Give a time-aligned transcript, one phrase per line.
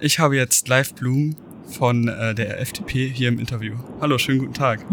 [0.00, 1.36] Ich habe jetzt Live Bloom
[1.68, 3.76] von äh, der FDP hier im Interview.
[4.00, 4.84] Hallo, schönen guten Tag.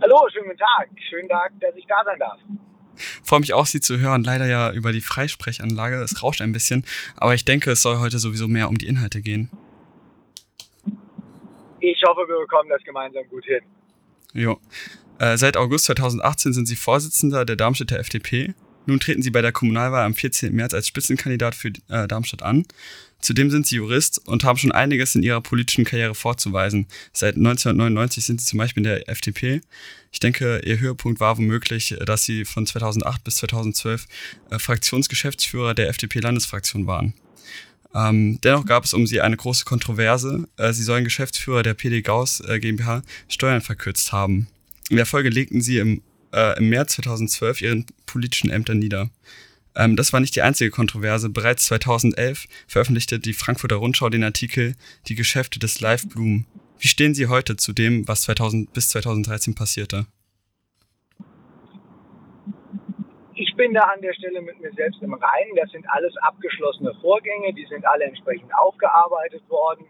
[0.00, 0.88] Hallo, schönen guten Tag.
[1.10, 2.38] Schönen Tag, dass ich da sein darf.
[3.24, 4.22] Freue mich auch, Sie zu hören.
[4.22, 5.96] Leider ja über die Freisprechanlage.
[5.96, 6.84] Es rauscht ein bisschen,
[7.16, 9.50] aber ich denke, es soll heute sowieso mehr um die Inhalte gehen.
[11.80, 13.60] Ich hoffe, wir bekommen das gemeinsam gut hin.
[14.32, 14.58] Jo.
[15.18, 18.54] Äh, seit August 2018 sind Sie Vorsitzender der Darmstädter FDP.
[18.86, 20.54] Nun treten Sie bei der Kommunalwahl am 14.
[20.54, 22.64] März als Spitzenkandidat für äh, Darmstadt an.
[23.20, 26.86] Zudem sind Sie Jurist und haben schon einiges in Ihrer politischen Karriere vorzuweisen.
[27.12, 29.60] Seit 1999 sind Sie zum Beispiel in der FDP.
[30.12, 34.06] Ich denke, Ihr Höhepunkt war womöglich, dass Sie von 2008 bis 2012
[34.50, 37.14] äh, Fraktionsgeschäftsführer der FDP-Landesfraktion waren.
[37.94, 40.46] Ähm, dennoch gab es um Sie eine große Kontroverse.
[40.58, 44.48] Äh, Sie sollen Geschäftsführer der PD Gauss äh, GmbH Steuern verkürzt haben.
[44.90, 49.10] In der Folge legten Sie im, äh, im März 2012 Ihren politischen Ämter nieder.
[49.76, 51.28] Ähm, das war nicht die einzige Kontroverse.
[51.28, 54.74] Bereits 2011 veröffentlichte die Frankfurter Rundschau den Artikel
[55.06, 56.46] Die Geschäfte des Live Bloom.
[56.78, 60.06] Wie stehen Sie heute zu dem, was 2000 bis 2013 passierte?
[63.34, 65.56] Ich bin da an der Stelle mit mir selbst im Reinen.
[65.56, 69.84] Das sind alles abgeschlossene Vorgänge, die sind alle entsprechend aufgearbeitet worden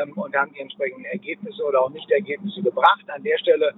[0.00, 3.04] ähm, und haben die entsprechenden Ergebnisse oder auch Nicht-Ergebnisse gebracht.
[3.08, 3.74] An der Stelle,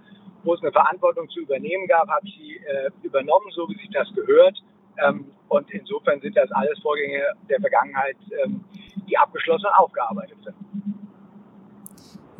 [0.54, 4.08] es eine Verantwortung zu übernehmen gab, habe ich sie äh, übernommen, so wie sich das
[4.14, 4.62] gehört.
[5.04, 8.64] Ähm, und insofern sind das alles Vorgänge der Vergangenheit, ähm,
[9.08, 10.56] die abgeschlossen und aufgearbeitet sind.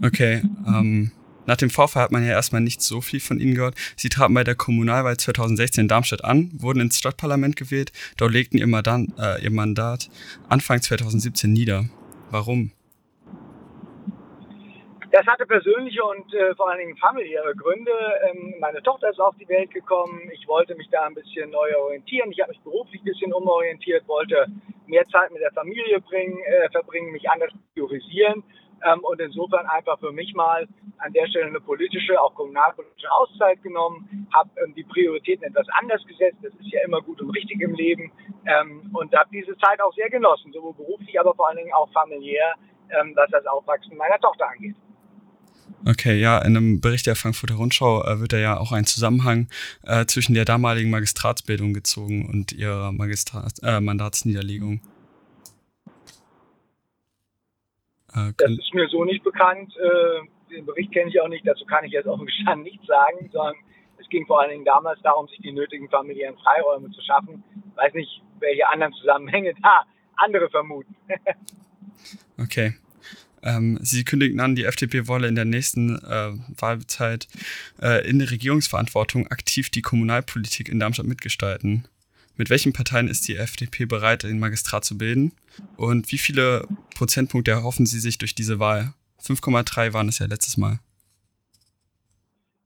[0.03, 0.43] Okay.
[0.67, 1.12] Ähm,
[1.47, 3.77] nach dem Vorfall hat man ja erstmal nicht so viel von Ihnen gehört.
[3.97, 8.59] Sie traten bei der Kommunalwahl 2016 in Darmstadt an, wurden ins Stadtparlament gewählt, dort legten
[8.59, 10.11] Ihr, Mandat, äh, Ihr Mandat
[10.49, 11.84] Anfang 2017 nieder.
[12.31, 12.73] Warum?
[15.17, 17.91] Das hatte persönliche und äh, vor allen Dingen familiäre Gründe.
[18.28, 20.31] Ähm, meine Tochter ist auf die Welt gekommen.
[20.31, 22.31] Ich wollte mich da ein bisschen neu orientieren.
[22.31, 24.47] Ich habe mich beruflich ein bisschen umorientiert, wollte
[24.87, 28.44] mehr Zeit mit der Familie bringen, äh, verbringen, mich anders priorisieren.
[28.84, 33.62] Ähm, und insofern einfach für mich mal an der Stelle eine politische, auch kommunalpolitische Auszeit
[33.62, 36.41] genommen, habe ähm, die Prioritäten etwas anders gesetzt.
[36.43, 38.12] Das ist ja immer gut und richtig im Leben.
[38.44, 41.91] Ähm, und habe diese Zeit auch sehr genossen, sowohl beruflich, aber vor allen Dingen auch
[41.93, 42.53] familiär,
[42.91, 44.76] ähm, was das Aufwachsen meiner Tochter angeht.
[45.89, 49.47] Okay, ja, in einem Bericht der Frankfurter Rundschau äh, wird da ja auch ein Zusammenhang
[49.85, 54.81] äh, zwischen der damaligen Magistratsbildung gezogen und ihrer Magistrat äh, Mandatsniederlegung.
[58.13, 59.73] Äh, das ist mir so nicht bekannt.
[59.77, 61.47] Äh, den Bericht kenne ich auch nicht.
[61.47, 63.55] Dazu kann ich jetzt offen gestanden nichts sagen, sondern
[64.01, 67.45] es ging vor allen Dingen damals darum, sich die nötigen familiären Freiräume zu schaffen.
[67.55, 69.85] Ich weiß nicht, welche anderen Zusammenhänge da
[70.17, 70.97] andere vermuten.
[72.43, 72.75] okay.
[73.47, 77.29] Ähm, sie kündigten an, die FDP wolle in der nächsten äh, Wahlzeit
[77.81, 81.87] äh, in der Regierungsverantwortung aktiv die Kommunalpolitik in Darmstadt mitgestalten.
[82.37, 85.33] Mit welchen Parteien ist die FDP bereit, den Magistrat zu bilden?
[85.77, 88.93] Und wie viele Prozentpunkte erhoffen Sie sich durch diese Wahl?
[89.25, 90.81] 5,3 waren es ja letztes Mal.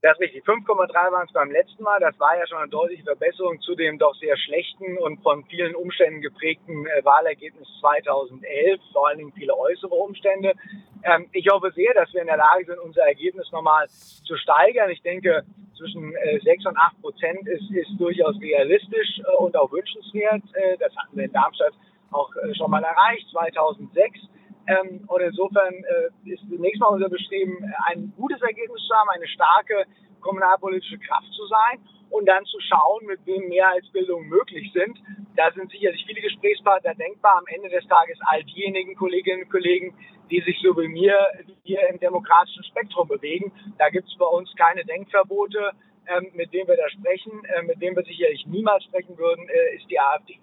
[0.02, 0.44] Das ist richtig.
[0.44, 2.00] 5,3 waren es beim letzten Mal.
[2.00, 5.74] Das war ja schon eine deutliche Verbesserung zu dem doch sehr schlechten und von vielen
[5.74, 8.80] Umständen geprägten äh, Wahlergebnis 2011.
[8.94, 10.54] Vor allen Dingen viele äußere Umstände.
[11.02, 14.88] Ähm, ich hoffe sehr, dass wir in der Lage sind, unser Ergebnis nochmal zu steigern.
[14.88, 15.44] Ich denke,
[15.76, 20.42] zwischen äh, 6 und 8 Prozent ist, ist durchaus realistisch äh, und auch wünschenswert.
[20.54, 21.74] Äh, das hatten wir in Darmstadt
[22.10, 24.18] auch äh, schon mal erreicht, 2006.
[24.66, 29.28] Ähm, und insofern äh, ist zunächst mal unser Bestreben, ein gutes Ergebnis zu haben, eine
[29.28, 29.84] starke
[30.20, 34.98] kommunalpolitische Kraft zu sein und dann zu schauen, mit wem Mehrheitsbildungen möglich sind.
[35.36, 37.38] Da sind sicherlich viele Gesprächspartner denkbar.
[37.38, 39.94] Am Ende des Tages all diejenigen Kolleginnen und Kollegen,
[40.30, 41.16] die sich so wie mir
[41.62, 43.52] hier im demokratischen Spektrum bewegen.
[43.78, 45.72] Da gibt es bei uns keine Denkverbote.
[46.06, 49.76] Ähm, mit denen wir da sprechen, äh, mit denen wir sicherlich niemals sprechen würden, äh,
[49.76, 50.40] ist die AfD.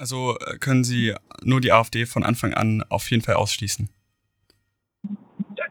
[0.00, 3.90] Also äh, können Sie nur die AfD von Anfang an auf jeden Fall ausschließen?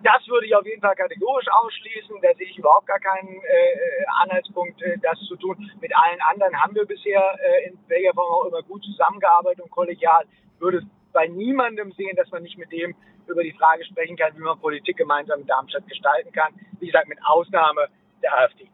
[0.04, 2.16] Das würde ich auf jeden Fall kategorisch ausschließen.
[2.22, 5.58] Da sehe ich überhaupt gar keinen äh, Anhaltspunkt, äh, das zu tun.
[5.82, 9.72] Mit allen anderen haben wir bisher äh, in welcher Form auch immer gut zusammengearbeitet und
[9.72, 10.26] kollegial.
[10.60, 12.96] Würde bei niemandem sehen, dass man nicht mit dem
[13.28, 16.54] über die Frage sprechen kann, wie man Politik gemeinsam in Darmstadt gestalten kann.
[16.80, 17.88] Wie gesagt, mit Ausnahme
[18.22, 18.68] der AfD.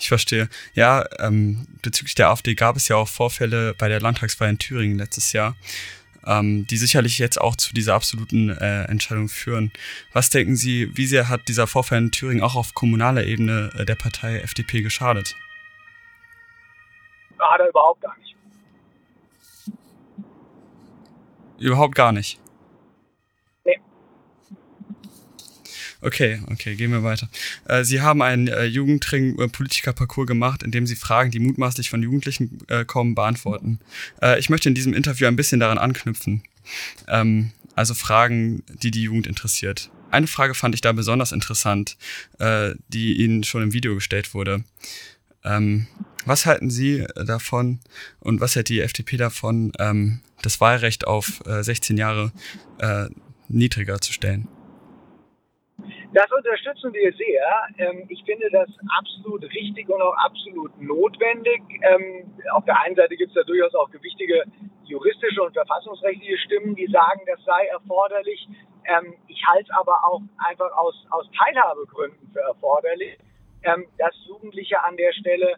[0.00, 0.48] Ich verstehe.
[0.72, 4.96] Ja, ähm, bezüglich der AfD gab es ja auch Vorfälle bei der Landtagswahl in Thüringen
[4.96, 5.56] letztes Jahr,
[6.26, 9.70] ähm, die sicherlich jetzt auch zu dieser absoluten äh, Entscheidung führen.
[10.14, 13.84] Was denken Sie, wie sehr hat dieser Vorfall in Thüringen auch auf kommunaler Ebene äh,
[13.84, 15.36] der Partei FDP geschadet?
[17.38, 18.36] Hat er überhaupt gar nicht.
[21.58, 22.40] Überhaupt gar nicht.
[26.02, 27.28] Okay, okay, gehen wir weiter.
[27.66, 32.58] Äh, Sie haben einen äh, Jugendring-Politiker-Parcours gemacht, in dem Sie Fragen, die mutmaßlich von Jugendlichen
[32.68, 33.80] äh, kommen, beantworten.
[34.22, 36.42] Äh, ich möchte in diesem Interview ein bisschen daran anknüpfen.
[37.06, 39.90] Ähm, also Fragen, die die Jugend interessiert.
[40.10, 41.96] Eine Frage fand ich da besonders interessant,
[42.38, 44.64] äh, die Ihnen schon im Video gestellt wurde.
[45.44, 45.86] Ähm,
[46.24, 47.80] was halten Sie davon
[48.18, 52.32] und was hält die FDP davon, ähm, das Wahlrecht auf äh, 16 Jahre
[52.78, 53.06] äh,
[53.48, 54.48] niedriger zu stellen?
[56.12, 57.68] Das unterstützen wir sehr.
[57.78, 58.68] Ähm, ich finde das
[58.98, 61.62] absolut richtig und auch absolut notwendig.
[61.82, 64.42] Ähm, auf der einen Seite gibt es da durchaus auch gewichtige
[64.84, 68.48] juristische und verfassungsrechtliche Stimmen, die sagen, das sei erforderlich.
[68.86, 73.16] Ähm, ich halte es aber auch einfach aus, aus Teilhabegründen für erforderlich,
[73.98, 75.56] dass Jugendliche an der Stelle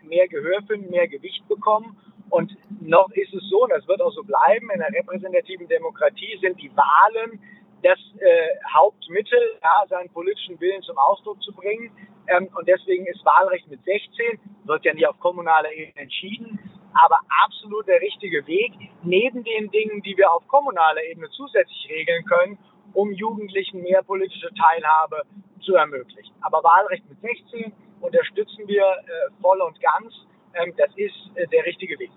[0.00, 1.98] mehr Gehör finden, mehr Gewicht bekommen.
[2.30, 6.38] Und noch ist es so, und das wird auch so bleiben, in der repräsentativen Demokratie
[6.40, 7.38] sind die Wahlen
[7.86, 11.90] das äh, Hauptmittel, ja, seinen politischen Willen zum Ausdruck zu bringen.
[12.26, 16.58] Ähm, und deswegen ist Wahlrecht mit 16, wird ja nicht auf kommunaler Ebene entschieden,
[16.94, 18.72] aber absolut der richtige Weg,
[19.02, 22.58] neben den Dingen, die wir auf kommunaler Ebene zusätzlich regeln können,
[22.92, 25.22] um Jugendlichen mehr politische Teilhabe
[25.60, 26.34] zu ermöglichen.
[26.40, 30.12] Aber Wahlrecht mit 16 unterstützen wir äh, voll und ganz.
[30.54, 32.10] Ähm, das ist äh, der richtige Weg.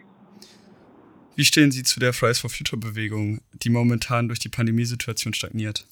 [1.39, 5.87] Wie stehen Sie zu der Fridays for Future Bewegung, die momentan durch die Pandemiesituation stagniert?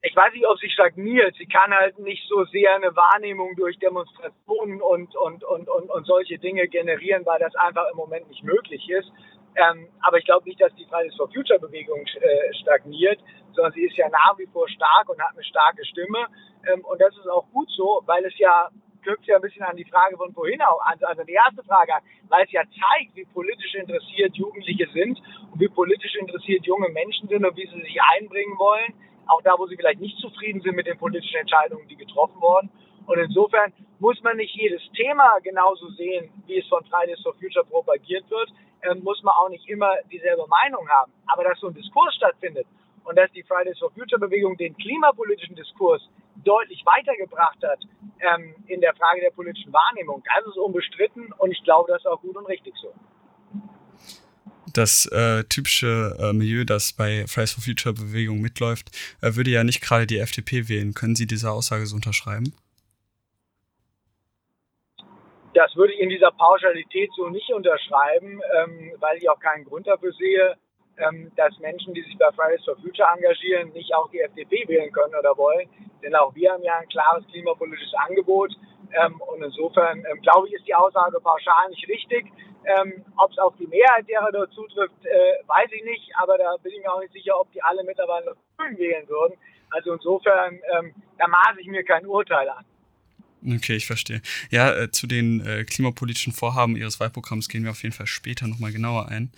[0.00, 1.36] Ich weiß nicht, ob sie stagniert.
[1.36, 6.06] Sie kann halt nicht so sehr eine Wahrnehmung durch Demonstrationen und, und, und, und, und
[6.06, 9.12] solche Dinge generieren, weil das einfach im Moment nicht möglich ist.
[9.56, 13.20] Ähm, aber ich glaube nicht, dass die Fridays for Future Bewegung äh, stagniert,
[13.52, 16.24] sondern sie ist ja nach wie vor stark und hat eine starke Stimme.
[16.72, 18.70] Ähm, und das ist auch gut so, weil es ja
[19.02, 21.94] knüpft ja ein bisschen an die Frage von vorhin auch an, also die erste Frage
[21.94, 25.20] an, weil es ja zeigt, wie politisch interessiert Jugendliche sind
[25.52, 28.94] und wie politisch interessiert junge Menschen sind und wie sie sich einbringen wollen,
[29.26, 32.70] auch da, wo sie vielleicht nicht zufrieden sind mit den politischen Entscheidungen, die getroffen wurden.
[33.06, 37.64] Und insofern muss man nicht jedes Thema genauso sehen, wie es von Fridays for Future
[37.64, 38.50] propagiert wird,
[38.82, 41.12] ähm, muss man auch nicht immer dieselbe Meinung haben.
[41.26, 42.66] Aber dass so ein Diskurs stattfindet
[43.08, 46.02] und dass die Fridays for Future Bewegung den klimapolitischen Diskurs
[46.44, 47.80] deutlich weitergebracht hat
[48.20, 50.22] ähm, in der Frage der politischen Wahrnehmung.
[50.24, 52.92] Das ist unbestritten und ich glaube, das ist auch gut und richtig so.
[54.74, 58.90] Das äh, typische äh, Milieu, das bei Fridays for Future Bewegung mitläuft,
[59.22, 60.92] äh, würde ja nicht gerade die FDP wählen.
[60.92, 62.52] Können Sie diese Aussage so unterschreiben?
[65.54, 69.86] Das würde ich in dieser Pauschalität so nicht unterschreiben, ähm, weil ich auch keinen Grund
[69.86, 70.56] dafür sehe,
[70.98, 74.92] ähm, dass Menschen, die sich bei Fridays for Future engagieren, nicht auch die FDP wählen
[74.92, 75.68] können oder wollen.
[76.02, 78.52] Denn auch wir haben ja ein klares klimapolitisches Angebot.
[78.92, 82.26] Ähm, und insofern ähm, glaube ich, ist die Aussage pauschal nicht richtig.
[82.64, 86.10] Ähm, ob es auf die Mehrheit derer dort zutrifft, äh, weiß ich nicht.
[86.20, 89.34] Aber da bin ich mir auch nicht sicher, ob die alle mittlerweile Grün wählen würden.
[89.70, 92.64] Also insofern, ähm, da maße ich mir kein Urteil an.
[93.46, 94.20] Okay, ich verstehe.
[94.50, 98.48] Ja, äh, zu den äh, klimapolitischen Vorhaben Ihres Wahlprogramms gehen wir auf jeden Fall später
[98.48, 99.30] nochmal genauer ein.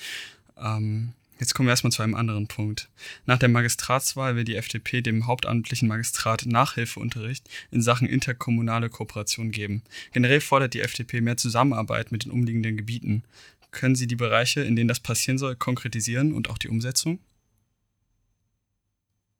[0.58, 2.90] Ähm, Jetzt kommen wir erstmal zu einem anderen Punkt.
[3.24, 9.82] Nach der Magistratswahl will die FDP dem hauptamtlichen Magistrat Nachhilfeunterricht in Sachen interkommunale Kooperation geben.
[10.12, 13.24] Generell fordert die FDP mehr Zusammenarbeit mit den umliegenden Gebieten.
[13.70, 17.20] Können Sie die Bereiche, in denen das passieren soll, konkretisieren und auch die Umsetzung?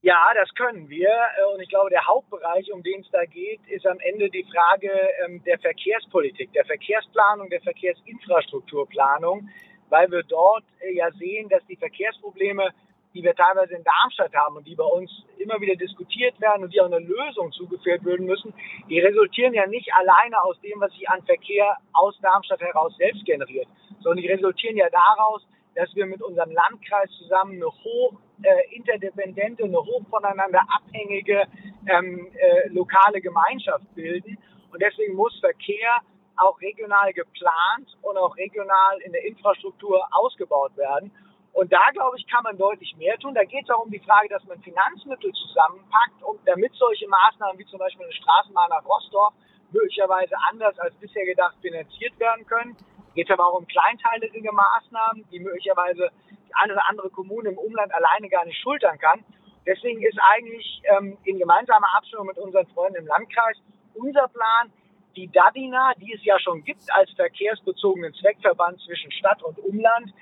[0.00, 1.10] Ja, das können wir.
[1.52, 4.90] Und ich glaube, der Hauptbereich, um den es da geht, ist am Ende die Frage
[5.26, 9.50] ähm, der Verkehrspolitik, der Verkehrsplanung, der Verkehrsinfrastrukturplanung
[9.90, 12.70] weil wir dort äh, ja sehen, dass die Verkehrsprobleme,
[13.12, 16.72] die wir teilweise in Darmstadt haben und die bei uns immer wieder diskutiert werden und
[16.72, 18.54] die auch eine Lösung zugeführt werden müssen,
[18.88, 23.24] die resultieren ja nicht alleine aus dem, was sich an Verkehr aus Darmstadt heraus selbst
[23.24, 23.66] generiert,
[24.00, 25.44] sondern die resultieren ja daraus,
[25.74, 31.44] dass wir mit unserem Landkreis zusammen eine hoch äh, interdependente, eine hoch voneinander abhängige
[31.86, 34.38] ähm, äh, lokale Gemeinschaft bilden.
[34.72, 36.00] Und deswegen muss Verkehr
[36.40, 41.12] auch regional geplant und auch regional in der Infrastruktur ausgebaut werden.
[41.52, 43.34] Und da, glaube ich, kann man deutlich mehr tun.
[43.34, 47.58] Da geht es auch um die Frage, dass man Finanzmittel zusammenpackt, um, damit solche Maßnahmen
[47.58, 49.34] wie zum Beispiel eine Straßenbahn nach Rostock
[49.72, 52.76] möglicherweise anders als bisher gedacht finanziert werden können.
[53.14, 57.58] Geht es aber auch um kleinteilige Maßnahmen, die möglicherweise die eine oder andere Kommune im
[57.58, 59.24] Umland alleine gar nicht schultern kann.
[59.66, 63.56] Deswegen ist eigentlich ähm, in gemeinsamer Abstimmung mit unseren Freunden im Landkreis
[63.94, 64.72] unser Plan,
[65.16, 70.12] die DADINA, die es ja schon gibt als verkehrsbezogenen Zweckverband zwischen Stadt und Umland,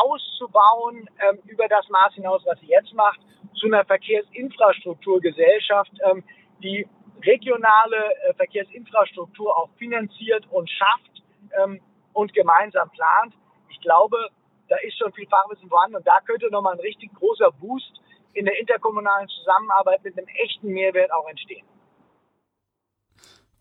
[0.00, 3.20] auszubauen ähm, über das Maß hinaus, was sie jetzt macht,
[3.54, 6.24] zu einer Verkehrsinfrastrukturgesellschaft, ähm,
[6.62, 6.88] die
[7.24, 11.22] regionale äh, Verkehrsinfrastruktur auch finanziert und schafft
[11.62, 11.80] ähm,
[12.12, 13.34] und gemeinsam plant.
[13.68, 14.28] Ich glaube,
[14.68, 18.00] da ist schon viel Fachwissen vorhanden und da könnte nochmal ein richtig großer Boost
[18.32, 21.66] in der interkommunalen Zusammenarbeit mit einem echten Mehrwert auch entstehen.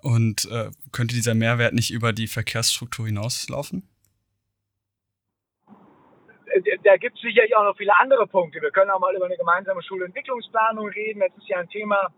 [0.01, 3.87] Und äh, könnte dieser Mehrwert nicht über die Verkehrsstruktur hinauslaufen?
[6.83, 8.61] da gibt es sicherlich auch noch viele andere Punkte.
[8.61, 11.21] Wir können auch mal über eine gemeinsame Schulentwicklungsplanung reden.
[11.21, 12.09] Das ist ja ein Thema,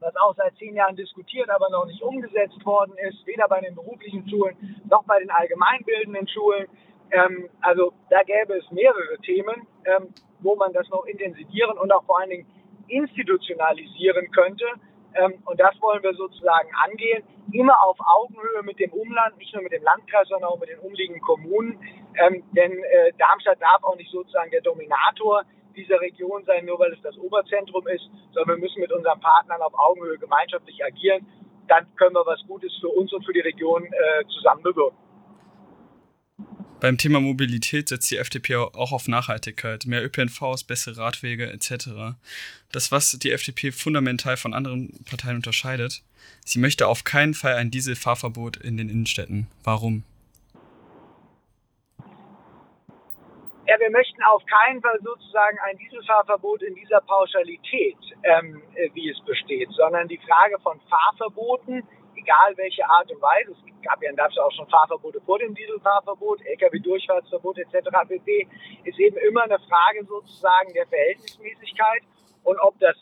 [0.00, 3.74] was auch seit zehn Jahren diskutiert, aber noch nicht umgesetzt worden ist, weder bei den
[3.74, 4.56] beruflichen Schulen
[4.88, 6.66] noch bei den allgemeinbildenden Schulen.
[7.10, 10.08] Ähm, also da gäbe es mehrere Themen, ähm,
[10.40, 12.46] wo man das noch intensivieren und auch vor allen Dingen
[12.88, 14.66] institutionalisieren könnte.
[15.14, 19.62] Ähm, und das wollen wir sozusagen angehen, immer auf Augenhöhe mit dem Umland, nicht nur
[19.62, 21.78] mit dem Landkreis, sondern auch mit den umliegenden Kommunen.
[22.16, 25.44] Ähm, denn äh, Darmstadt darf auch nicht sozusagen der Dominator
[25.76, 29.60] dieser Region sein, nur weil es das Oberzentrum ist, sondern wir müssen mit unseren Partnern
[29.62, 31.26] auf Augenhöhe gemeinschaftlich agieren.
[31.66, 35.03] Dann können wir was Gutes für uns und für die Region äh, zusammen bewirken.
[36.80, 42.16] Beim Thema Mobilität setzt die FDP auch auf Nachhaltigkeit, mehr ÖPNVs, bessere Radwege etc.
[42.72, 46.02] Das, was die FDP fundamental von anderen Parteien unterscheidet,
[46.44, 49.46] sie möchte auf keinen Fall ein Dieselfahrverbot in den Innenstädten.
[49.62, 50.04] Warum?
[53.66, 58.62] Ja, wir möchten auf keinen Fall sozusagen ein Dieselfahrverbot in dieser Pauschalität, ähm,
[58.92, 61.82] wie es besteht, sondern die Frage von Fahrverboten
[62.16, 63.52] egal welche Art und Weise.
[63.52, 67.88] Es gab ja Darmstadt auch schon Fahrverbote vor dem Dieselfahrverbot, Lkw-Durchfahrtsverbot etc.
[68.08, 68.48] pp.
[68.84, 72.02] Ist eben immer eine Frage sozusagen der Verhältnismäßigkeit
[72.44, 72.96] und ob das,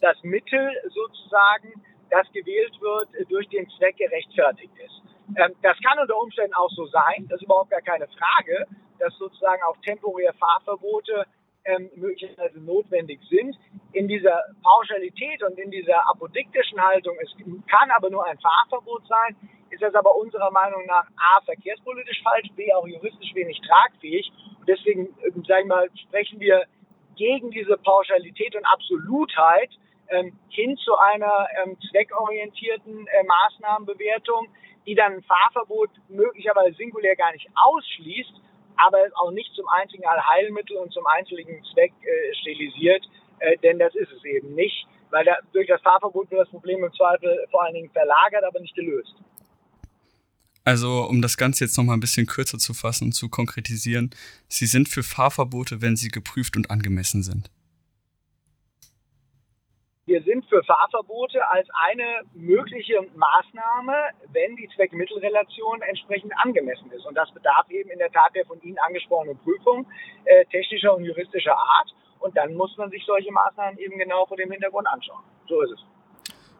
[0.00, 5.02] das Mittel sozusagen, das gewählt wird, durch den Zweck gerechtfertigt ist.
[5.36, 8.66] Ähm, das kann unter Umständen auch so sein, das ist überhaupt gar keine Frage,
[8.98, 11.26] dass sozusagen auch temporäre Fahrverbote
[11.66, 13.56] ähm, möglicherweise notwendig sind.
[13.92, 17.30] In dieser Pauschalität und in dieser apodiktischen Haltung, es
[17.66, 19.36] kann aber nur ein Fahrverbot sein,
[19.70, 24.30] ist das aber unserer Meinung nach A, verkehrspolitisch falsch, B, auch juristisch wenig tragfähig.
[24.60, 26.64] Und deswegen, ähm, sagen wir mal, sprechen wir
[27.16, 29.70] gegen diese Pauschalität und Absolutheit
[30.08, 34.48] ähm, hin zu einer ähm, zweckorientierten äh, Maßnahmenbewertung,
[34.86, 38.32] die dann ein Fahrverbot möglicherweise singulär gar nicht ausschließt,
[38.76, 43.04] aber auch nicht zum einzigen Allheilmittel und zum einzigen Zweck äh, stilisiert,
[43.40, 46.82] äh, denn das ist es eben nicht, weil da, durch das Fahrverbot wird das Problem
[46.84, 49.14] im Zweifel vor allen Dingen verlagert, aber nicht gelöst.
[50.64, 54.10] Also, um das Ganze jetzt nochmal ein bisschen kürzer zu fassen und zu konkretisieren,
[54.48, 57.50] Sie sind für Fahrverbote, wenn sie geprüft und angemessen sind.
[60.06, 63.92] Wir sind für Fahrverbote als eine mögliche Maßnahme,
[64.32, 67.04] wenn die Zweck-Mittel-Relation entsprechend angemessen ist.
[67.06, 69.84] Und das bedarf eben in der Tat der von Ihnen angesprochenen Prüfung
[70.24, 71.92] äh, technischer und juristischer Art.
[72.20, 75.24] Und dann muss man sich solche Maßnahmen eben genau vor dem Hintergrund anschauen.
[75.48, 75.80] So ist es.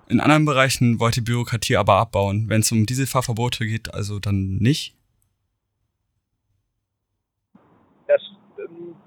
[0.08, 2.46] In anderen Bereichen wollte die Bürokratie aber abbauen.
[2.48, 4.96] Wenn es um diese Fahrverbote geht, also dann nicht?
[8.08, 8.22] Das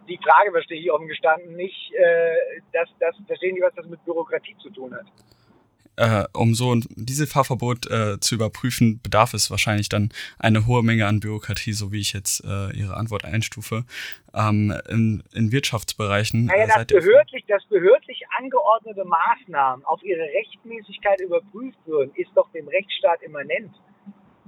[0.10, 1.94] die Frage verstehe ich offen gestanden nicht.
[1.94, 5.06] Äh, das, das verstehen die, was das mit Bürokratie zu tun hat.
[6.00, 11.06] Äh, um so ein Dieselfahrverbot äh, zu überprüfen, bedarf es wahrscheinlich dann eine hohe Menge
[11.08, 13.84] an Bürokratie, so wie ich jetzt äh, Ihre Antwort einstufe.
[14.34, 16.46] Ähm, in, in Wirtschaftsbereichen.
[16.46, 22.70] Naja, das, behördlich, das behördlich angeordnete Maßnahmen auf ihre Rechtmäßigkeit überprüft würden, ist doch dem
[22.70, 23.76] Rechtsstaat immanent.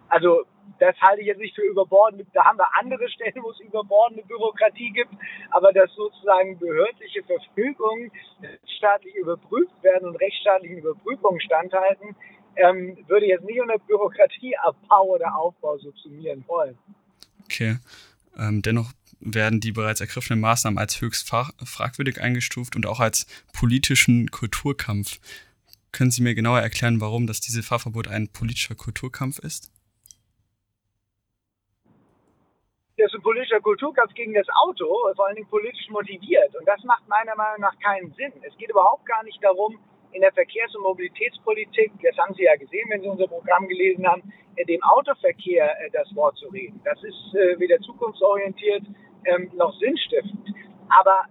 [0.08, 0.46] Also
[0.80, 2.26] das halte ich jetzt nicht für überbordende.
[2.34, 5.14] Da haben wir andere Stellen, wo es überbordende Bürokratie gibt,
[5.52, 12.16] aber dass sozusagen behördliche Verfügungen rechtsstaatlich überprüft werden und rechtsstaatlichen Überprüfungen standhalten,
[12.56, 16.78] ähm, würde jetzt nicht unter Bürokratieabbau oder Aufbau subsumieren wollen.
[17.46, 17.78] Okay.
[18.38, 24.32] Ähm, dennoch werden die bereits ergriffenen Maßnahmen als höchst fragwürdig eingestuft und auch als politischen
[24.32, 25.20] Kulturkampf.
[25.92, 29.72] Können Sie mir genauer erklären, warum das diese Fahrverbot ein politischer Kulturkampf ist?
[33.02, 36.56] Das ist ein politischer Kulturkampf gegen das Auto, vor allen Dingen politisch motiviert.
[36.56, 38.32] Und das macht meiner Meinung nach keinen Sinn.
[38.44, 39.80] Es geht überhaupt gar nicht darum,
[40.12, 44.06] in der Verkehrs- und Mobilitätspolitik, das haben Sie ja gesehen, wenn Sie unser Programm gelesen
[44.06, 44.22] haben,
[44.68, 46.82] dem Autoverkehr äh, das Wort zu reden.
[46.84, 48.84] Das ist äh, weder zukunftsorientiert
[49.26, 50.54] ähm, noch sinnstiftend.
[50.90, 51.26] Aber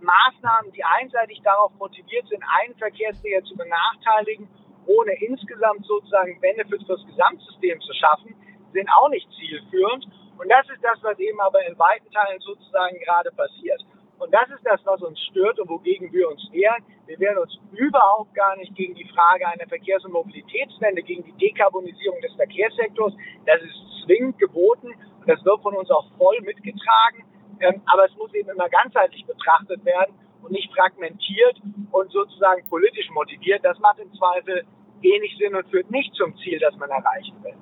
[0.00, 4.48] Maßnahmen, die einseitig darauf motiviert sind, einen Verkehrsträger zu benachteiligen,
[4.86, 8.36] ohne insgesamt sozusagen Benefits für das Gesamtsystem zu schaffen,
[8.72, 10.06] sind auch nicht zielführend.
[10.38, 13.82] Und das ist das, was eben aber in weiten Teilen sozusagen gerade passiert.
[14.18, 16.82] Und das ist das, was uns stört und wogegen wir uns wehren.
[17.06, 21.32] Wir wehren uns überhaupt gar nicht gegen die Frage einer Verkehrs- und Mobilitätswende, gegen die
[21.32, 23.12] Dekarbonisierung des Verkehrssektors.
[23.44, 24.88] Das ist zwingend geboten
[25.20, 27.24] und das wird von uns auch voll mitgetragen.
[27.60, 33.10] Ähm, aber es muss eben immer ganzheitlich betrachtet werden und nicht fragmentiert und sozusagen politisch
[33.10, 33.64] motiviert.
[33.64, 34.64] Das macht im Zweifel
[35.00, 37.54] wenig Sinn und führt nicht zum Ziel, das man erreichen will.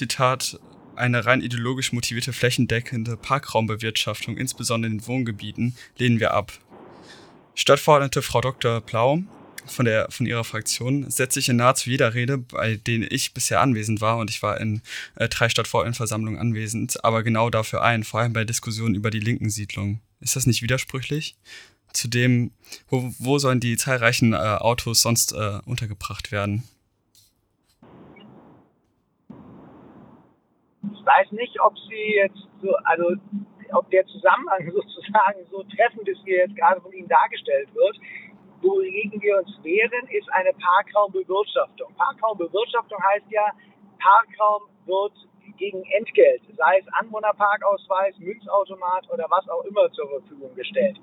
[0.00, 0.58] Zitat,
[0.96, 6.52] eine rein ideologisch motivierte flächendeckende Parkraumbewirtschaftung, insbesondere in den Wohngebieten, lehnen wir ab.
[7.54, 8.80] Stadtverordnete Frau Dr.
[8.80, 9.22] Blau
[9.66, 13.60] von, der, von ihrer Fraktion setzt sich in nahezu jeder Rede, bei denen ich bisher
[13.60, 14.80] anwesend war, und ich war in
[15.16, 19.50] äh, drei Stadtverordnetenversammlungen anwesend, aber genau dafür ein, vor allem bei Diskussionen über die linken
[19.50, 20.00] Siedlungen.
[20.20, 21.36] Ist das nicht widersprüchlich?
[21.92, 22.52] Zudem,
[22.88, 26.62] wo, wo sollen die zahlreichen äh, Autos sonst äh, untergebracht werden?
[31.04, 33.14] Weiß nicht, ob sie jetzt so, also
[33.72, 37.98] ob der Zusammenhang sozusagen so treffend ist, wie er jetzt gerade von Ihnen dargestellt wird.
[38.62, 41.94] Wogegen wir uns wehren, ist eine Parkraumbewirtschaftung.
[41.94, 43.46] Parkraumbewirtschaftung heißt ja,
[43.98, 45.12] Parkraum wird
[45.56, 50.98] gegen Entgelt, sei es Anwohnerparkausweis, Münzautomat oder was auch immer zur Verfügung gestellt.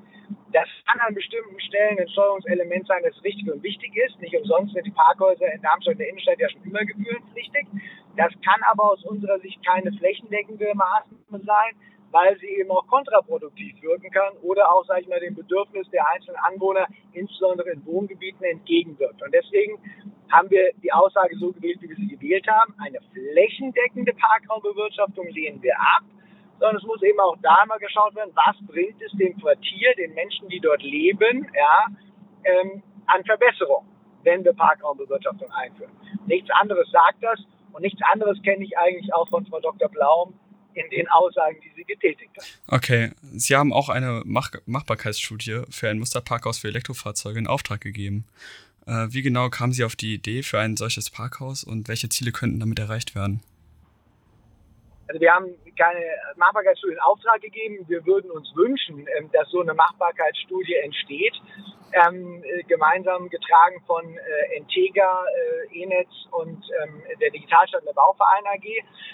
[0.51, 4.19] Das kann an bestimmten Stellen ein Steuerungselement sein, das richtig und wichtig ist.
[4.19, 7.67] Nicht umsonst sind die Parkhäuser in Darmstadt in der Innenstadt ja schon immer gebührenpflichtig.
[8.17, 11.75] Das kann aber aus unserer Sicht keine flächendeckende Maßnahme sein,
[12.11, 16.07] weil sie eben auch kontraproduktiv wirken kann oder auch, sage ich mal, dem Bedürfnis der
[16.07, 19.21] einzelnen Anwohner, insbesondere in Wohngebieten, entgegenwirkt.
[19.21, 19.77] Und deswegen
[20.31, 22.73] haben wir die Aussage so gewählt, wie wir sie gewählt haben.
[22.79, 26.03] Eine flächendeckende Parkraumbewirtschaftung lehnen wir ab,
[26.59, 30.15] sondern es muss eben auch da mal geschaut werden, was bringt es dem Quartier, den
[30.15, 31.85] Menschen, die dort leben, ja,
[32.45, 33.85] ähm, an Verbesserung,
[34.23, 35.91] wenn wir Parkraumbewirtschaftung einführen.
[36.25, 37.39] Nichts anderes sagt das
[37.73, 39.89] und nichts anderes kenne ich eigentlich auch von Frau Dr.
[39.89, 40.33] Blaum
[40.73, 42.45] in den Aussagen, die sie getätigt hat.
[42.67, 48.25] Okay, Sie haben auch eine Mach Machbarkeitsstudie für ein Musterparkhaus für Elektrofahrzeuge in Auftrag gegeben.
[48.85, 52.31] Äh, wie genau kamen Sie auf die Idee für ein solches Parkhaus und welche Ziele
[52.31, 53.41] könnten damit erreicht werden?
[55.07, 55.47] Also wir haben
[55.77, 56.05] keine
[56.35, 57.85] Machbarkeitsstudie in Auftrag gegeben.
[57.87, 61.33] Wir würden uns wünschen, ähm, dass so eine Machbarkeitsstudie entsteht,
[61.93, 65.23] ähm, äh, gemeinsam getragen von äh, Entega,
[65.71, 68.65] äh, Enetz und ähm, der Digitalstadt der Bauverein AG,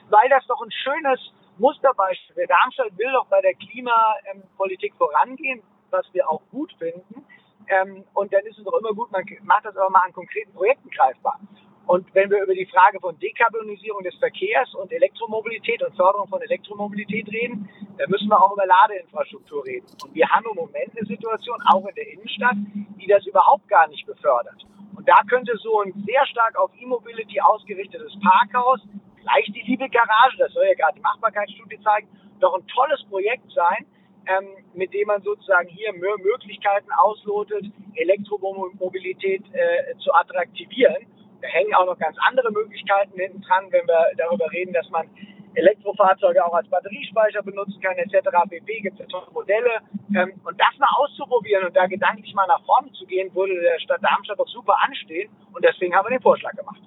[0.09, 1.19] weil das doch ein schönes
[1.57, 2.35] Musterbeispiel.
[2.35, 5.61] Der Darmstadt will doch bei der Klimapolitik vorangehen,
[5.91, 7.25] was wir auch gut finden.
[7.67, 10.53] Ähm, und dann ist es doch immer gut, man macht das aber mal an konkreten
[10.53, 11.39] Projekten greifbar.
[11.85, 16.41] Und wenn wir über die Frage von Dekarbonisierung des Verkehrs und Elektromobilität und Förderung von
[16.41, 19.85] Elektromobilität reden, dann müssen wir auch über Ladeinfrastruktur reden.
[20.03, 22.55] Und wir haben im Moment eine Situation, auch in der Innenstadt,
[22.99, 24.65] die das überhaupt gar nicht befördert.
[24.95, 28.79] Und da könnte so ein sehr stark auf E-Mobility ausgerichtetes Parkhaus
[29.23, 32.07] vielleicht die liebe Garage, das soll ja gerade die Machbarkeitsstudie zeigen,
[32.39, 33.85] doch ein tolles Projekt sein,
[34.27, 37.65] ähm, mit dem man sozusagen hier mehr Möglichkeiten auslotet,
[37.95, 41.07] Elektromobilität äh, zu attraktivieren.
[41.43, 45.09] Da hängen auch noch ganz andere Möglichkeiten hinten dran, wenn wir darüber reden, dass man
[45.55, 48.29] Elektrofahrzeuge auch als Batteriespeicher benutzen kann, etc.
[48.49, 48.79] pp.
[48.79, 49.81] gibt es tolle Modelle.
[50.15, 53.77] Ähm, und das mal auszuprobieren und da gedanklich mal nach vorne zu gehen, würde der
[53.81, 55.29] Stadt Darmstadt doch super anstehen.
[55.51, 56.81] Und deswegen haben wir den Vorschlag gemacht.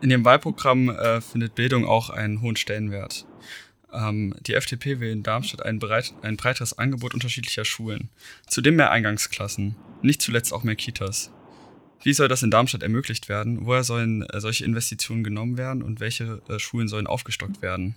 [0.00, 3.26] In Ihrem Wahlprogramm äh, findet Bildung auch einen hohen Stellenwert.
[3.92, 8.08] Ähm, die FDP will in Darmstadt ein, breit, ein breiteres Angebot unterschiedlicher Schulen.
[8.46, 9.76] Zudem mehr Eingangsklassen.
[10.00, 11.32] Nicht zuletzt auch mehr Kitas.
[12.02, 13.66] Wie soll das in Darmstadt ermöglicht werden?
[13.66, 17.96] Woher sollen äh, solche Investitionen genommen werden und welche äh, Schulen sollen aufgestockt werden?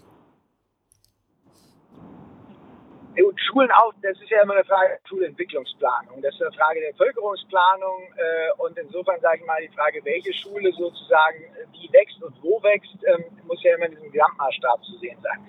[3.51, 6.21] Schulen auch, das ist ja immer eine Frage der Schulentwicklungsplanung.
[6.21, 10.33] Das ist eine Frage der Bevölkerungsplanung äh, und insofern sage ich mal die Frage, welche
[10.33, 14.97] Schule sozusagen wie wächst und wo wächst, ähm, muss ja immer in diesem Gesamtmaßstab zu
[14.99, 15.39] sehen sein.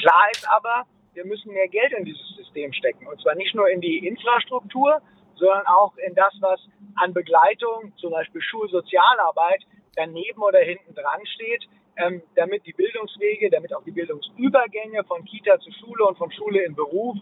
[0.00, 3.68] Klar ist aber, wir müssen mehr Geld in dieses System stecken und zwar nicht nur
[3.68, 5.02] in die Infrastruktur,
[5.34, 6.60] sondern auch in das, was
[7.00, 9.62] an Begleitung, zum Beispiel Schulsozialarbeit,
[9.96, 11.64] daneben oder hinten dran steht,
[11.96, 16.62] ähm, damit die Bildungswege, damit auch die Bildungsübergänge von Kita zu Schule und von Schule
[16.64, 17.16] in Beruf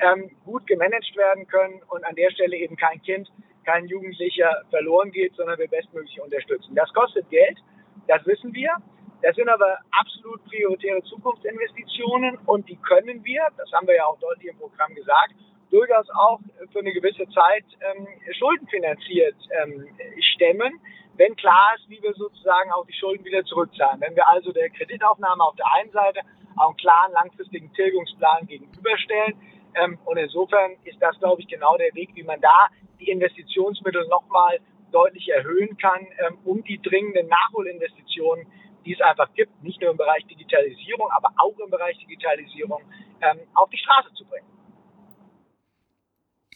[0.00, 3.30] ähm, gut gemanagt werden können und an der Stelle eben kein Kind,
[3.64, 6.74] kein Jugendlicher verloren geht, sondern wir bestmöglich unterstützen.
[6.74, 7.58] Das kostet Geld,
[8.08, 8.70] das wissen wir.
[9.22, 14.18] Das sind aber absolut prioritäre Zukunftsinvestitionen und die können wir, das haben wir ja auch
[14.18, 15.32] deutlich im Programm gesagt,
[15.74, 16.38] durchaus auch
[16.72, 18.06] für eine gewisse Zeit ähm,
[18.38, 19.88] schuldenfinanziert ähm,
[20.20, 20.80] stemmen,
[21.16, 24.00] wenn klar ist, wie wir sozusagen auch die Schulden wieder zurückzahlen.
[24.00, 26.20] Wenn wir also der Kreditaufnahme auf der einen Seite
[26.56, 29.34] auch einen klaren langfristigen Tilgungsplan gegenüberstellen,
[29.74, 32.68] ähm, und insofern ist das, glaube ich, genau der Weg, wie man da
[33.00, 34.60] die Investitionsmittel nochmal
[34.92, 38.46] deutlich erhöhen kann, ähm, um die dringenden Nachholinvestitionen,
[38.86, 42.82] die es einfach gibt, nicht nur im Bereich Digitalisierung, aber auch im Bereich Digitalisierung,
[43.20, 44.23] ähm, auf die Straße zu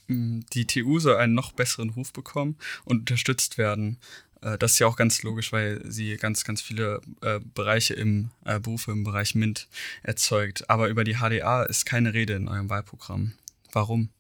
[0.09, 3.99] die TU soll einen noch besseren Ruf bekommen und unterstützt werden.
[4.43, 8.31] Äh, das ist ja auch ganz logisch, weil sie ganz, ganz viele äh, Bereiche im
[8.45, 9.69] äh, Berufe im Bereich MINT
[10.03, 10.69] erzeugt.
[10.69, 13.35] Aber über die HDA ist keine Rede in eurem Wahlprogramm.
[13.73, 14.11] Warum?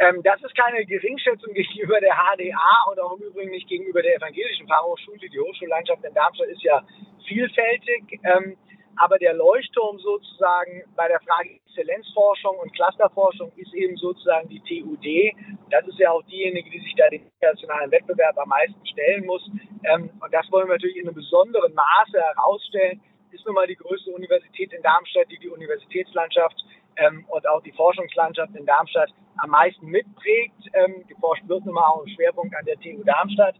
[0.00, 4.16] Ähm, das ist keine Geringschätzung gegenüber der HDA und auch im Übrigen nicht gegenüber der
[4.16, 5.28] evangelischen Fachhochschule.
[5.28, 6.86] Die Hochschullandschaft in Darmstadt ist ja
[7.26, 8.20] vielfältig.
[8.22, 8.56] Ähm,
[8.98, 15.34] aber der Leuchtturm sozusagen bei der Frage Exzellenzforschung und Clusterforschung ist eben sozusagen die TUD.
[15.70, 19.48] Das ist ja auch diejenige, die sich da dem internationalen Wettbewerb am meisten stellen muss.
[19.84, 23.00] Ähm, und das wollen wir natürlich in einem besonderen Maße herausstellen.
[23.30, 26.56] Ist nun mal die größte Universität in Darmstadt, die die Universitätslandschaft
[26.96, 30.58] ähm, und auch die Forschungslandschaft in Darmstadt am meisten mitprägt.
[30.72, 33.54] Ähm, geforscht wird nun mal auch im Schwerpunkt an der TU Darmstadt.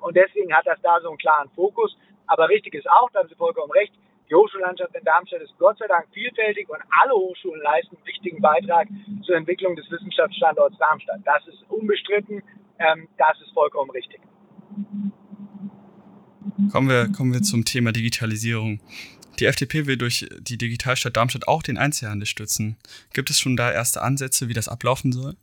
[0.00, 1.96] Und deswegen hat das da so einen klaren Fokus.
[2.26, 3.92] Aber richtig ist auch, da haben Sie vollkommen recht,
[4.28, 8.40] die Hochschullandschaft in Darmstadt ist Gott sei Dank vielfältig und alle Hochschulen leisten einen wichtigen
[8.40, 8.88] Beitrag
[9.24, 11.20] zur Entwicklung des Wissenschaftsstandorts Darmstadt.
[11.24, 12.42] Das ist unbestritten,
[12.78, 14.20] ähm, das ist vollkommen richtig.
[16.72, 18.80] Kommen wir, kommen wir zum Thema Digitalisierung.
[19.38, 22.76] Die FDP will durch die Digitalstadt Darmstadt auch den Einzelhandel stützen.
[23.12, 25.36] Gibt es schon da erste Ansätze, wie das ablaufen soll?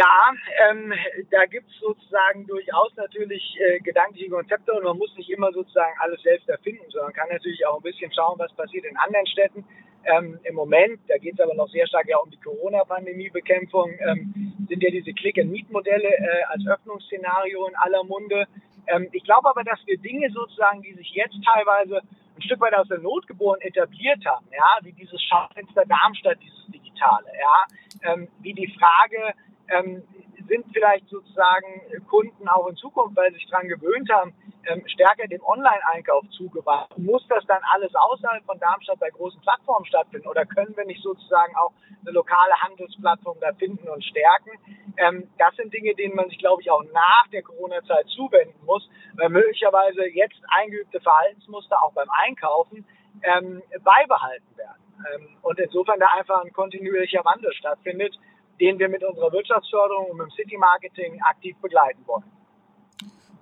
[0.00, 0.32] Ja,
[0.70, 0.94] ähm,
[1.30, 5.92] da gibt es sozusagen durchaus natürlich äh, gedankliche Konzepte und man muss nicht immer sozusagen
[5.98, 9.62] alles selbst erfinden, sondern kann natürlich auch ein bisschen schauen, was passiert in anderen Städten.
[10.04, 14.54] Ähm, Im Moment, da geht es aber noch sehr stark ja um die Corona-Pandemie-Bekämpfung, ähm,
[14.70, 18.46] sind ja diese Click-and-Meet-Modelle äh, als Öffnungsszenario in aller Munde.
[18.86, 22.00] Ähm, ich glaube aber, dass wir Dinge sozusagen, die sich jetzt teilweise
[22.36, 26.64] ein Stück weit aus der Not geboren etabliert haben, ja, wie dieses Schaufenster Darmstadt, dieses
[26.68, 29.34] Digitale, ja, ähm, wie die Frage,
[29.70, 30.02] ähm,
[30.50, 34.34] sind vielleicht sozusagen Kunden auch in Zukunft, weil sie sich daran gewöhnt haben,
[34.66, 36.98] ähm, stärker dem Online-Einkauf zugewandt.
[36.98, 41.02] Muss das dann alles außerhalb von Darmstadt bei großen Plattformen stattfinden oder können wir nicht
[41.02, 44.50] sozusagen auch eine lokale Handelsplattform da finden und stärken?
[44.96, 48.88] Ähm, das sind Dinge, denen man sich, glaube ich, auch nach der Corona-Zeit zuwenden muss,
[49.14, 52.84] weil möglicherweise jetzt eingeübte Verhaltensmuster auch beim Einkaufen
[53.22, 54.82] ähm, beibehalten werden.
[55.14, 58.18] Ähm, und insofern da einfach ein kontinuierlicher Wandel stattfindet
[58.60, 62.24] den wir mit unserer Wirtschaftsförderung und mit dem City Marketing aktiv begleiten wollen.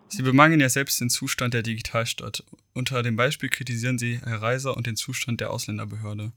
[0.09, 2.43] Sie bemangeln ja selbst den Zustand der Digitalstadt.
[2.75, 6.33] Unter dem Beispiel kritisieren Sie Herr Reiser und den Zustand der Ausländerbehörde.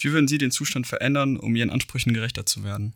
[0.00, 2.94] Wie würden Sie den Zustand verändern, um Ihren Ansprüchen gerechter zu werden?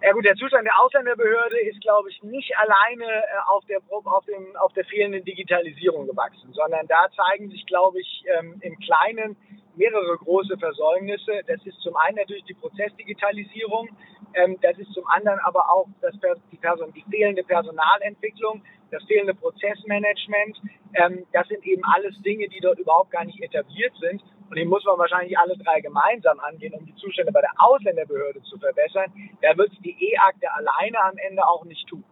[0.00, 4.24] Ja gut, der Zustand der Ausländerbehörde ist, glaube ich, nicht alleine äh, auf der, auf,
[4.26, 9.36] dem, auf der fehlenden Digitalisierung gewachsen, sondern da zeigen sich, glaube ich, ähm, im Kleinen
[9.76, 11.42] mehrere große Versäumnisse.
[11.46, 13.88] Das ist zum einen natürlich die Prozessdigitalisierung,
[14.34, 16.14] ähm, das ist zum anderen aber auch das,
[16.50, 20.60] die, Person, die fehlende Personalentwicklung, das fehlende Prozessmanagement.
[20.94, 24.22] Ähm, das sind eben alles Dinge, die dort überhaupt gar nicht etabliert sind.
[24.50, 28.42] Und die muss man wahrscheinlich alle drei gemeinsam angehen, um die Zustände bei der Ausländerbehörde
[28.42, 29.12] zu verbessern.
[29.40, 32.04] Da wird die E-Akte alleine am Ende auch nicht tun.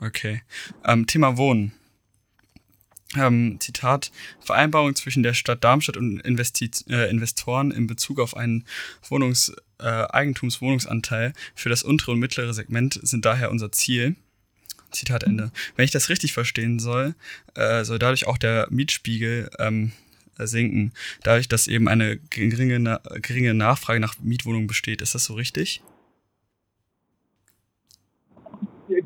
[0.00, 0.42] Okay.
[0.86, 1.72] Ähm, Thema Wohnen
[3.16, 8.64] ähm, Zitat, Vereinbarung zwischen der Stadt Darmstadt und Investi äh, Investoren in Bezug auf einen
[9.08, 14.16] Wohnungs, äh, Eigentumswohnungsanteil für das untere und mittlere Segment sind daher unser Ziel.
[14.90, 15.50] Zitat Ende.
[15.74, 17.16] Wenn ich das richtig verstehen soll,
[17.54, 19.90] äh, soll dadurch auch der Mietspiegel ähm,
[20.38, 25.02] sinken, dadurch, dass eben eine geringe, geringe Nachfrage nach Mietwohnungen besteht.
[25.02, 25.82] Ist das so richtig?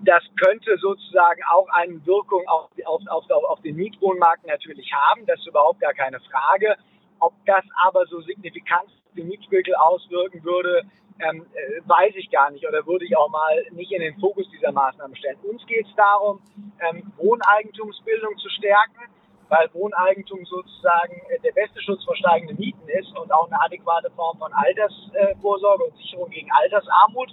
[0.09, 5.27] Das könnte sozusagen auch eine Wirkung auf, auf, auf, auf den Mietwohnmarkt natürlich haben.
[5.27, 6.77] Das ist überhaupt gar keine Frage.
[7.21, 10.83] Ob das aber so signifikant den Mietspiegel auswirken würde,
[11.21, 14.49] ähm, äh, weiß ich gar nicht oder würde ich auch mal nicht in den Fokus
[14.51, 15.37] dieser Maßnahmen stellen.
[15.43, 16.41] Uns geht es darum,
[16.81, 19.13] ähm, Wohneigentumsbildung zu stärken,
[19.49, 24.11] weil Wohneigentum sozusagen äh, der beste Schutz vor steigenden Mieten ist und auch eine adäquate
[24.11, 27.33] Form von Altersvorsorge und Sicherung gegen Altersarmut.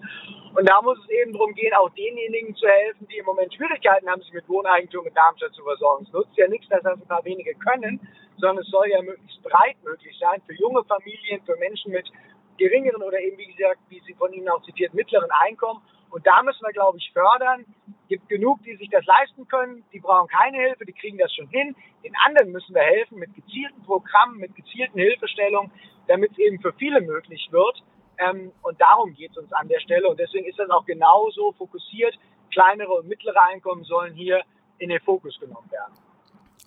[0.55, 4.09] Und da muss es eben darum gehen, auch denjenigen zu helfen, die im Moment Schwierigkeiten
[4.09, 6.05] haben, sich mit Wohneigentum in Darmstadt zu versorgen.
[6.05, 7.99] Es nutzt ja nichts, dass das ein paar wenige können,
[8.37, 12.09] sondern es soll ja möglichst breit möglich sein für junge Familien, für Menschen mit
[12.57, 15.81] geringeren oder eben, wie gesagt, wie Sie von Ihnen auch zitiert, mittleren Einkommen.
[16.09, 17.65] Und da müssen wir, glaube ich, fördern.
[18.03, 19.83] Es gibt genug, die sich das leisten können.
[19.91, 21.75] Die brauchen keine Hilfe, die kriegen das schon hin.
[22.03, 25.71] Den anderen müssen wir helfen mit gezielten Programmen, mit gezielten Hilfestellungen,
[26.07, 27.83] damit es eben für viele möglich wird.
[28.17, 30.07] Ähm, und darum geht es uns an der Stelle.
[30.07, 32.17] Und deswegen ist das auch genauso fokussiert.
[32.51, 34.43] Kleinere und mittlere Einkommen sollen hier
[34.77, 35.93] in den Fokus genommen werden.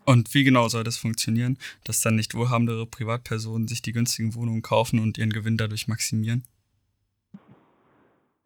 [0.04, 4.62] Und wie genau soll das funktionieren, dass dann nicht wohlhabendere Privatpersonen sich die günstigen Wohnungen
[4.62, 6.44] kaufen und ihren Gewinn dadurch maximieren?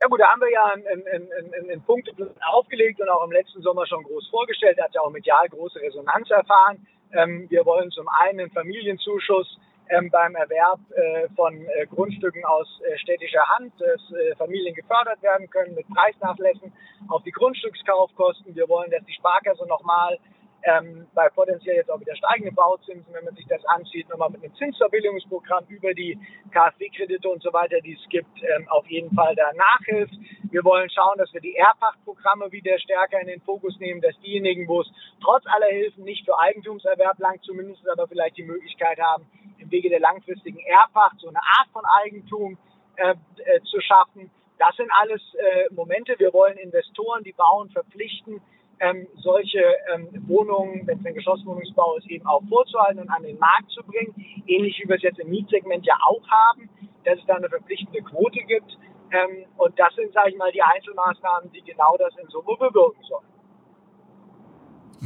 [0.03, 3.31] Ja gut, da haben wir ja einen, einen, einen, einen Punkteplan aufgelegt und auch im
[3.31, 4.77] letzten Sommer schon groß vorgestellt.
[4.77, 6.85] Da hat ja auch medial große Resonanz erfahren.
[7.13, 9.61] Ähm, wir wollen zum einen einen Familienzuschuss
[9.91, 15.23] ähm, beim Erwerb äh, von äh, Grundstücken aus äh, städtischer Hand, dass äh, Familien gefördert
[15.23, 16.73] werden können mit Preisnachlässen
[17.09, 18.57] auf die Grundstückskaufkosten.
[18.57, 20.19] Wir wollen, dass die Sparkasse nochmal
[20.65, 24.45] ähm, bei potenziell jetzt auch wieder steigenden Bauzinsen, wenn man sich das ansieht, nochmal mit
[24.45, 26.19] einem Zinsverbilligungsprogramm über die
[26.53, 30.15] KfW-Kredite und so weiter, die es gibt, ähm, auf jeden Fall da nachhilft.
[30.51, 34.69] Wir wollen schauen, dass wir die Erbpachtprogramme wieder stärker in den Fokus nehmen, dass diejenigen,
[34.69, 34.89] wo es
[35.23, 39.27] trotz aller Hilfen nicht für Eigentumserwerb lang zumindest aber vielleicht die Möglichkeit haben,
[39.59, 42.59] im Wege der langfristigen Erbpacht so eine Art von Eigentum
[42.97, 44.31] äh, äh, zu schaffen.
[44.59, 46.15] Das sind alles äh, Momente.
[46.19, 48.41] Wir wollen Investoren, die bauen, verpflichten,
[48.83, 49.63] ähm, solche
[49.95, 53.83] ähm, Wohnungen, wenn es ein Geschosswohnungsbau ist, eben auch vorzuhalten und an den Markt zu
[53.85, 54.13] bringen.
[54.47, 56.69] Ähnlich wie wir es jetzt im Mietsegment ja auch haben,
[57.05, 58.77] dass es da eine verpflichtende Quote gibt.
[59.13, 63.03] Ähm, und das sind, sage ich mal, die Einzelmaßnahmen, die genau das in Summe bewirken
[63.09, 63.27] sollen.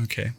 [0.03, 0.33] Okay.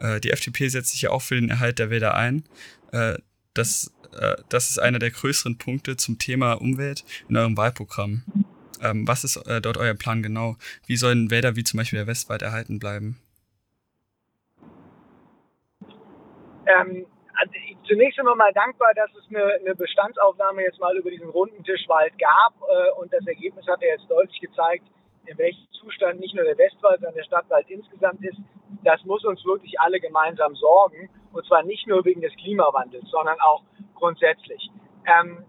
[0.00, 2.44] Äh, die FDP setzt sich ja auch für den Erhalt der Wälder ein.
[2.92, 3.18] Äh,
[3.52, 8.22] das, äh, das ist einer der größeren Punkte zum Thema Umwelt in eurem Wahlprogramm.
[8.82, 10.56] Ähm, was ist äh, dort euer Plan genau?
[10.86, 13.20] Wie sollen Wälder wie zum Beispiel der Westwald erhalten bleiben?
[16.66, 17.06] Ähm,
[17.36, 21.28] also ich, zunächst einmal mal dankbar, dass es eine, eine, Bestandsaufnahme jetzt mal über diesen
[21.28, 24.84] runden Tischwald gab äh, und das Ergebnis hat ja jetzt deutlich gezeigt,
[25.26, 28.38] in welchem Zustand nicht nur der Westwald, sondern der Stadtwald insgesamt ist.
[28.82, 33.38] Das muss uns wirklich alle gemeinsam sorgen und zwar nicht nur wegen des Klimawandels, sondern
[33.40, 33.62] auch
[33.94, 34.70] grundsätzlich.
[35.06, 35.44] Ähm,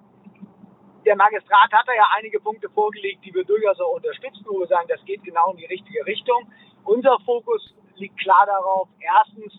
[1.05, 4.67] der Magistrat hat da ja einige Punkte vorgelegt, die wir durchaus auch unterstützen, wo wir
[4.67, 6.51] sagen, das geht genau in die richtige Richtung.
[6.83, 9.53] Unser Fokus liegt klar darauf, erstens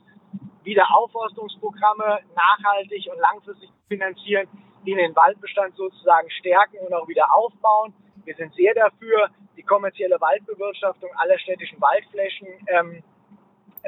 [0.65, 4.49] Wiederaufforstungsprogramme nachhaltig und langfristig finanzieren,
[4.85, 7.95] die den Waldbestand sozusagen stärken und auch wieder aufbauen.
[8.25, 13.03] Wir sind sehr dafür, die kommerzielle Waldbewirtschaftung aller städtischen Waldflächen ähm,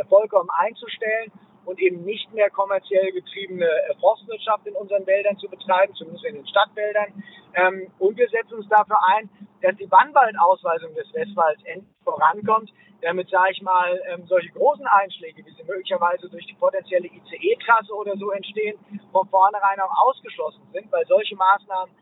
[0.08, 1.32] vollkommen einzustellen
[1.68, 6.36] und eben nicht mehr kommerziell getriebene äh, Forstwirtschaft in unseren Wäldern zu betreiben, zumindest in
[6.36, 7.12] den Stadtwäldern.
[7.54, 9.28] Ähm, und wir setzen uns dafür ein,
[9.60, 15.44] dass die Bannwaldausweisung des Westwalds endlich vorankommt, damit, sage ich mal, ähm, solche großen Einschläge,
[15.44, 18.78] wie sie möglicherweise durch die potenzielle ICE-Trasse oder so entstehen,
[19.12, 21.94] von vornherein auch ausgeschlossen sind, weil solche Maßnahmen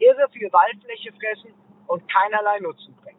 [0.00, 1.54] irre viel Waldfläche fressen
[1.86, 3.13] und keinerlei Nutzen bringen.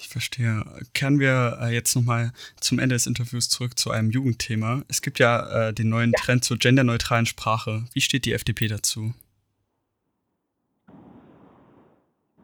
[0.00, 0.64] Ich verstehe.
[0.94, 4.80] Kehren wir äh, jetzt nochmal zum Ende des Interviews zurück zu einem Jugendthema.
[4.88, 6.18] Es gibt ja äh, den neuen ja.
[6.18, 7.84] Trend zur genderneutralen Sprache.
[7.92, 9.12] Wie steht die FDP dazu?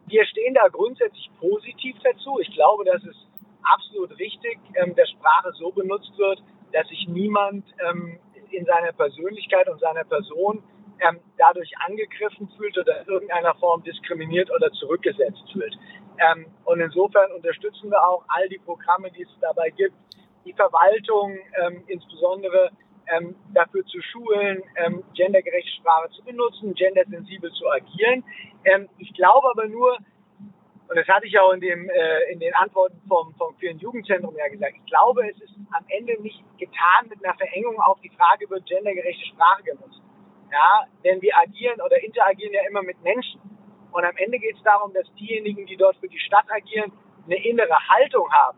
[0.05, 2.39] Wir stehen da grundsätzlich positiv dazu.
[2.39, 3.25] Ich glaube, das ist
[3.63, 6.43] absolut richtig, ähm, dass Sprache so benutzt wird,
[6.73, 8.19] dass sich niemand ähm,
[8.51, 10.61] in seiner Persönlichkeit und seiner Person
[10.99, 15.77] ähm, dadurch angegriffen fühlt oder in irgendeiner Form diskriminiert oder zurückgesetzt fühlt.
[16.19, 19.95] Ähm, und insofern unterstützen wir auch all die Programme, die es dabei gibt,
[20.45, 22.71] die Verwaltung ähm, insbesondere
[23.07, 28.23] ähm, dafür zu schulen, ähm, gendergerechte Sprache zu benutzen, gendersensibel zu agieren.
[28.65, 29.97] Ähm, ich glaube aber nur,
[30.89, 34.35] und das hatte ich auch in, dem, äh, in den Antworten vom, vom vielen Jugendzentrum
[34.37, 38.09] ja gesagt, ich glaube, es ist am Ende nicht getan mit einer Verengung auf die
[38.09, 40.01] Frage, wird gendergerechte Sprache genutzt.
[40.51, 43.41] Ja, denn wir agieren oder interagieren ja immer mit Menschen.
[43.91, 46.91] Und am Ende geht es darum, dass diejenigen, die dort für die Stadt agieren,
[47.25, 48.57] eine innere Haltung haben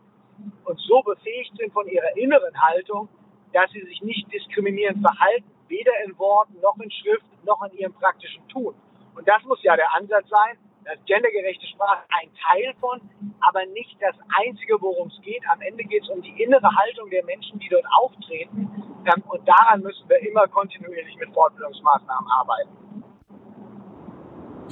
[0.64, 3.08] und so befähigt sind von ihrer inneren Haltung,
[3.52, 7.92] dass sie sich nicht diskriminierend verhalten, weder in Worten noch in Schrift noch in ihrem
[7.92, 8.74] praktischen Tun.
[9.14, 13.00] Und das muss ja der Ansatz sein, dass gendergerechte Sprache ein Teil von,
[13.40, 15.42] aber nicht das Einzige, worum es geht.
[15.50, 18.70] Am Ende geht es um die innere Haltung der Menschen, die dort auftreten.
[19.06, 22.70] Ähm, und daran müssen wir immer kontinuierlich mit Fortbildungsmaßnahmen arbeiten.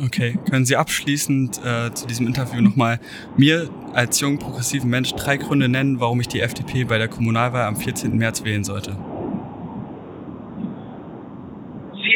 [0.04, 3.00] Okay, können Sie abschließend äh, zu diesem Interview nochmal
[3.36, 7.64] mir als jungen progressiven Mensch drei Gründe nennen, warum ich die FDP bei der Kommunalwahl
[7.64, 8.16] am 14.
[8.16, 8.96] März wählen sollte?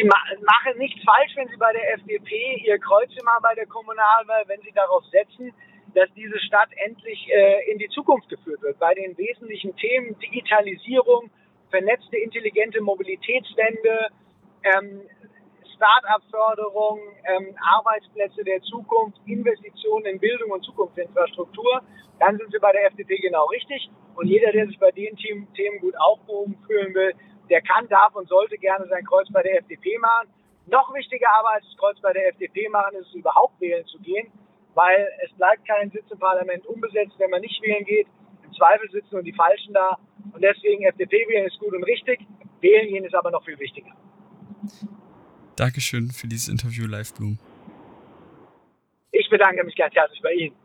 [0.03, 3.65] Sie ma machen nichts falsch, wenn Sie bei der FDP Ihr Kreuz immer bei der
[3.67, 5.53] Kommunalwahl, wenn Sie darauf setzen,
[5.95, 8.77] dass diese Stadt endlich äh, in die Zukunft geführt wird.
[8.79, 11.29] Bei den wesentlichen Themen Digitalisierung,
[11.69, 14.09] vernetzte intelligente Mobilitätswende,
[14.63, 15.01] ähm,
[15.75, 21.81] Start-up-Förderung, ähm, Arbeitsplätze der Zukunft, Investitionen in Bildung und Zukunftsinfrastruktur,
[22.19, 23.89] dann sind wir bei der FDP genau richtig.
[24.15, 27.13] Und jeder, der sich bei den Themen gut aufgehoben fühlen will,
[27.49, 30.29] der kann, darf und sollte gerne sein Kreuz bei der FDP machen.
[30.67, 33.99] Noch wichtiger aber als das Kreuz bei der FDP machen, ist es überhaupt wählen zu
[33.99, 34.31] gehen,
[34.73, 38.07] weil es bleibt kein Sitz im Parlament unbesetzt, wenn man nicht wählen geht.
[38.43, 39.97] Im Zweifel sitzen nur die Falschen da.
[40.31, 42.19] Und deswegen FDP wählen ist gut und richtig.
[42.61, 43.91] Wählen gehen ist aber noch viel wichtiger.
[45.55, 47.37] Dankeschön für dieses Interview, Live Bloom.
[49.11, 50.55] Ich bedanke mich ganz herzlich bei Ihnen.